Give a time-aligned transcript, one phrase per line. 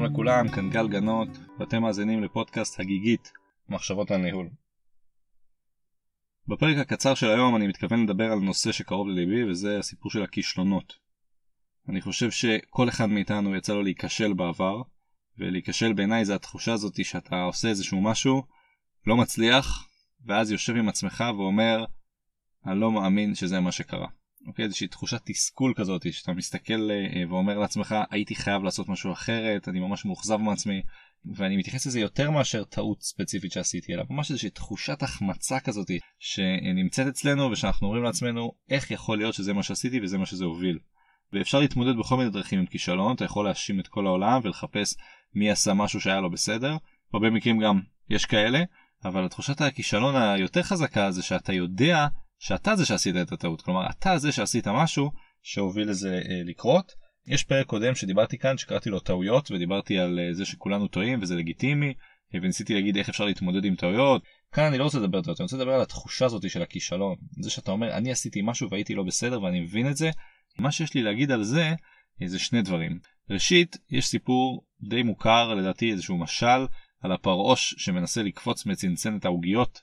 [0.00, 1.28] לכולם, כאן גל גנות,
[1.58, 3.32] ואתם מאזינים לפודקאסט הגיגית,
[3.68, 4.48] מחשבות על ניהול.
[6.48, 10.92] בפרק הקצר של היום אני מתכוון לדבר על נושא שקרוב לליבי, וזה הסיפור של הכישלונות.
[11.88, 14.82] אני חושב שכל אחד מאיתנו יצא לו להיכשל בעבר,
[15.38, 18.42] ולהיכשל בעיניי זה התחושה הזאת שאתה עושה איזשהו משהו,
[19.06, 19.88] לא מצליח,
[20.26, 21.84] ואז יושב עם עצמך ואומר,
[22.66, 24.08] אני לא מאמין שזה מה שקרה.
[24.46, 24.64] אוקיי?
[24.64, 29.80] איזושהי תחושת תסכול כזאת שאתה מסתכל אה, ואומר לעצמך הייתי חייב לעשות משהו אחרת אני
[29.80, 30.82] ממש מאוכזב מעצמי
[31.34, 37.06] ואני מתייחס לזה יותר מאשר טעות ספציפית שעשיתי אלא ממש איזושהי תחושת החמצה כזאת שנמצאת
[37.06, 40.78] אצלנו ושאנחנו אומרים לעצמנו איך יכול להיות שזה מה שעשיתי וזה מה שזה הוביל.
[41.32, 44.94] ואפשר להתמודד בכל מיני דרכים עם כישלון אתה יכול להאשים את כל העולם ולחפש
[45.34, 46.76] מי עשה משהו שהיה לו בסדר
[47.14, 47.80] הרבה מקרים גם
[48.10, 48.62] יש כאלה
[49.04, 52.06] אבל תחושת הכישלון היותר חזקה זה שאתה יודע
[52.42, 55.10] שאתה זה שעשית את הטעות כלומר אתה זה שעשית משהו
[55.42, 56.92] שהוביל לזה אה, לקרות.
[57.26, 61.36] יש פרק קודם שדיברתי כאן שקראתי לו טעויות ודיברתי על אה, זה שכולנו טועים וזה
[61.36, 61.94] לגיטימי
[62.34, 64.22] אה, וניסיתי להגיד איך אפשר להתמודד עם טעויות.
[64.52, 67.50] כאן אני לא רוצה לדבר טעויות אני רוצה לדבר על התחושה הזאת של הכישלון זה
[67.50, 70.10] שאתה אומר אני עשיתי משהו והייתי לא בסדר ואני מבין את זה.
[70.58, 71.74] מה שיש לי להגיד על זה
[72.24, 72.98] זה שני דברים.
[73.30, 76.66] ראשית יש סיפור די מוכר לדעתי איזשהו משל
[77.02, 79.80] על הפרעוש שמנסה לקפוץ מצנצנת העוגיות.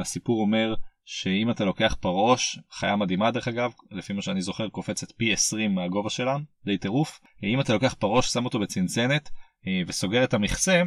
[0.00, 0.74] הסיפור אומר
[1.10, 5.74] שאם אתה לוקח פרעוש, חיה מדהימה דרך אגב, לפי מה שאני זוכר קופצת פי 20
[5.74, 9.30] מהגובה שלה, די טירוף, אם אתה לוקח פרעוש, שם אותו בצנצנת
[9.66, 10.82] אה, וסוגר את המכסה,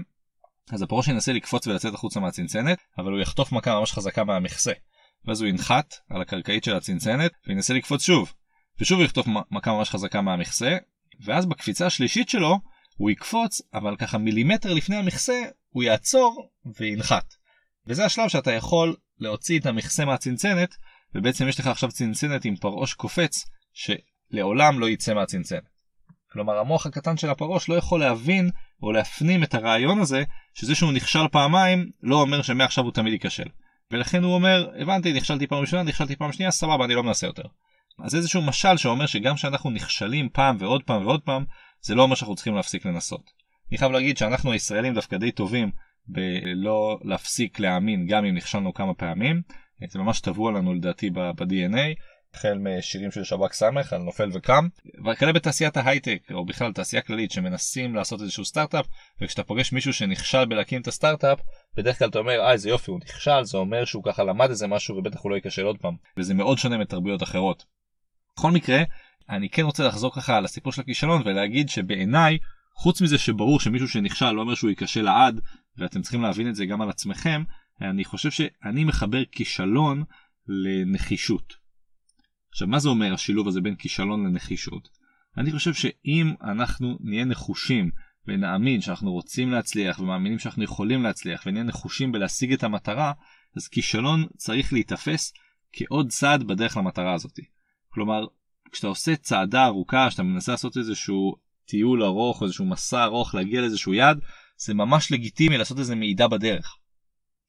[0.72, 4.72] אז הפרעוש ינסה לקפוץ ולצאת החוצה מהצנצנת, אבל הוא יחטוף מכה ממש חזקה מהמכסה.
[5.25, 8.33] ואז הוא ינחת על הקרקעית של הצנצנת וינסה לקפוץ שוב,
[8.80, 10.78] ושוב הוא יחטוף מכה ממש חזקה מהמכסה,
[11.25, 12.59] ואז בקפיצה השלישית שלו
[12.97, 17.33] הוא יקפוץ, אבל ככה מילימטר לפני המכסה הוא יעצור וינחת.
[17.88, 20.75] וזה השלב שאתה יכול להוציא את המכסה מהצנצנת,
[21.16, 25.63] ובעצם יש לך עכשיו צנצנת עם פרעוש קופץ, שלעולם לא יצא מהצנצנת.
[26.31, 28.50] כלומר המוח הקטן של הפרעוש לא יכול להבין
[28.84, 30.23] או להפנים את הרעיון הזה,
[30.53, 33.47] שזה שהוא נכשל פעמיים, לא אומר שמעכשיו הוא תמיד ייכשל.
[33.91, 37.44] ולכן הוא אומר, הבנתי, נכשלתי פעם ראשונה, נכשלתי פעם שנייה, סבבה, אני לא מנסה יותר.
[38.03, 41.45] אז איזשהו משל שאומר שגם כשאנחנו נכשלים פעם ועוד פעם ועוד פעם,
[41.81, 43.31] זה לא אומר שאנחנו צריכים להפסיק לנסות.
[43.72, 45.72] אני חייב להגיד שאנחנו הישראלים דווקא די טובים
[46.11, 49.41] בלא להפסיק להאמין גם אם נכשלנו כמה פעמים.
[49.88, 51.95] זה ממש טבוע לנו לדעתי ב-DNA.
[52.33, 54.67] החל משירים של שב"כ סמך על נופל וקם
[55.05, 58.85] וכאלה בתעשיית ההייטק או בכלל תעשייה כללית שמנסים לעשות איזשהו סטארט-אפ
[59.21, 61.39] וכשאתה פוגש מישהו שנכשל בלהקים את הסטארט-אפ
[61.77, 64.67] בדרך כלל אתה אומר אה איזה יופי הוא נכשל זה אומר שהוא ככה למד איזה
[64.67, 67.66] משהו ובטח הוא לא ייכשל עוד פעם וזה מאוד שונה מתרבויות אחרות.
[68.38, 68.83] בכל מקרה
[69.29, 72.38] אני כן רוצה לחזור ככה על הסיפור של הכישלון ולהגיד שבעיניי
[72.75, 75.41] חוץ מזה שברור שמישהו שנכשל לא אומר שהוא ייכשל לעד
[75.81, 77.44] ואתם צריכים להבין את זה גם על עצמכם,
[77.81, 80.03] אני חושב שאני מחבר כישלון
[80.47, 81.53] לנחישות.
[82.52, 84.90] עכשיו מה זה אומר השילוב הזה בין כישלון לנחישות?
[85.38, 87.92] אני חושב שאם אנחנו נהיה נחושים
[88.28, 93.13] ונאמין שאנחנו רוצים להצליח ומאמינים שאנחנו יכולים להצליח ונהיה נחושים בלהשיג את המטרה,
[93.58, 95.34] אז כישלון צריך להיתפס
[95.74, 97.40] כעוד צעד בדרך למטרה הזאת.
[97.90, 98.25] כלומר,
[98.72, 103.62] כשאתה עושה צעדה ארוכה, שאתה מנסה לעשות איזשהו טיול ארוך או איזשהו מסע ארוך להגיע
[103.62, 104.19] לאיזשהו יעד,
[104.66, 106.75] זה ממש לגיטימי לעשות איזה מעידה בדרך.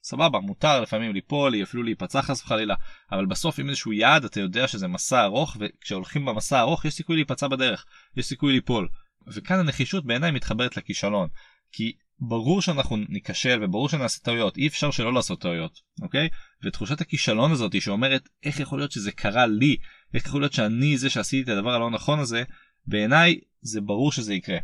[0.03, 2.75] סבבה, מותר לפעמים ליפול, אפילו להיפצע חס וחלילה,
[3.11, 7.15] אבל בסוף עם איזשהו יעד אתה יודע שזה מסע ארוך, וכשהולכים במסע ארוך יש סיכוי
[7.15, 7.85] להיפצע בדרך,
[8.17, 8.89] יש סיכוי ליפול.
[9.27, 11.27] וכאן הנחישות בעיניי מתחברת לכישלון.
[11.71, 16.29] כי ברור שאנחנו ניכשל וברור שנעשה טעויות, אי אפשר שלא לעשות טעויות, אוקיי?
[16.63, 19.77] ותחושת הכישלון הזאת שאומרת איך יכול להיות שזה קרה לי,
[20.13, 22.43] איך יכול להיות שאני זה שעשיתי את הדבר הלא נכון הזה,
[22.85, 24.57] בעיניי זה ברור שזה יקרה.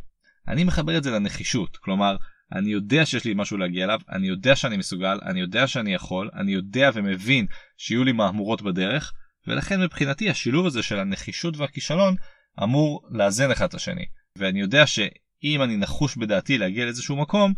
[0.47, 2.15] אני מחבר את זה לנחישות, כלומר,
[2.51, 6.29] אני יודע שיש לי משהו להגיע אליו, אני יודע שאני מסוגל, אני יודע שאני יכול,
[6.33, 7.45] אני יודע ומבין
[7.77, 9.13] שיהיו לי מהמורות בדרך,
[9.47, 12.15] ולכן מבחינתי השילוב הזה של הנחישות והכישלון
[12.63, 14.05] אמור לאזן אחד את השני.
[14.37, 17.53] ואני יודע שאם אני נחוש בדעתי להגיע לאיזשהו מקום,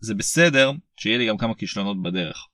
[0.00, 2.46] זה בסדר שיהיה לי גם כמה כישלונות בדרך.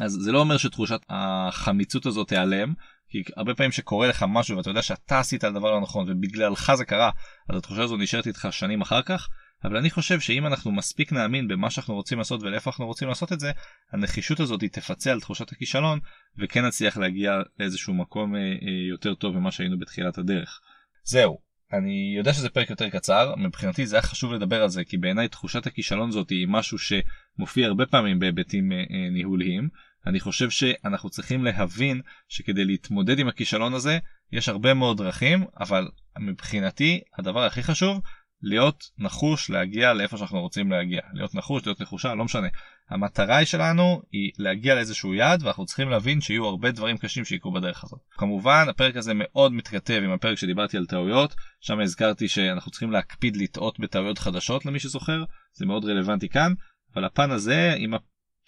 [0.00, 2.74] אז זה לא אומר שתחושת החמיצות הזאת תיעלם,
[3.08, 6.74] כי הרבה פעמים שקורה לך משהו ואתה יודע שאתה עשית על דבר לא נכון ובגללך
[6.74, 7.10] זה קרה,
[7.50, 9.28] אז התחושה הזו נשארת איתך שנים אחר כך.
[9.64, 13.32] אבל אני חושב שאם אנחנו מספיק נאמין במה שאנחנו רוצים לעשות ולאיפה אנחנו רוצים לעשות
[13.32, 13.52] את זה,
[13.92, 15.98] הנחישות הזאת תפצה על תחושת הכישלון
[16.38, 20.60] וכן נצליח להגיע לאיזשהו מקום אה, אה, יותר טוב ממה שהיינו בתחילת הדרך.
[21.04, 21.38] זהו,
[21.72, 25.28] אני יודע שזה פרק יותר קצר, מבחינתי זה היה חשוב לדבר על זה כי בעיניי
[25.28, 29.68] תחושת הכישלון הזאת היא משהו שמופיע הרבה פעמים בהיבטים אה, ניהוליים.
[30.06, 33.98] אני חושב שאנחנו צריכים להבין שכדי להתמודד עם הכישלון הזה
[34.32, 35.88] יש הרבה מאוד דרכים אבל
[36.18, 38.00] מבחינתי הדבר הכי חשוב
[38.44, 41.00] להיות נחוש להגיע לאיפה שאנחנו רוצים להגיע.
[41.12, 42.48] להיות נחוש, להיות נחושה, לא משנה.
[42.90, 47.84] המטרה שלנו היא להגיע לאיזשהו יעד ואנחנו צריכים להבין שיהיו הרבה דברים קשים שיקרו בדרך
[47.84, 48.00] הזאת.
[48.10, 53.36] כמובן הפרק הזה מאוד מתכתב עם הפרק שדיברתי על טעויות, שם הזכרתי שאנחנו צריכים להקפיד
[53.36, 56.52] לטעות בטעויות חדשות למי שזוכר, זה מאוד רלוונטי כאן,
[56.94, 57.94] אבל הפן הזה, אם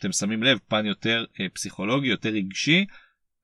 [0.01, 2.85] אתם שמים לב, פן יותר אה, פסיכולוגי, יותר רגשי,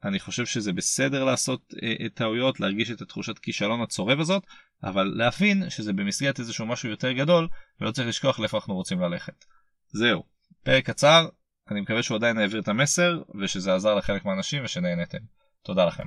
[0.05, 4.43] אני חושב שזה בסדר לעשות אה, טעויות, להרגיש את התחושת כישלון הצורב הזאת,
[4.85, 7.49] אבל להבין שזה במסגרת איזשהו משהו יותר גדול,
[7.81, 9.45] ולא צריך לשכוח לאיפה אנחנו רוצים ללכת.
[9.93, 10.23] זהו,
[10.63, 11.29] פרק קצר,
[11.71, 15.19] אני מקווה שהוא עדיין העביר את המסר, ושזה עזר לחלק מהאנשים ושנהנתם.
[15.63, 16.05] תודה לכם.